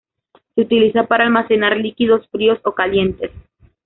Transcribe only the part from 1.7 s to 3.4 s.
líquidos, fríos o calientes.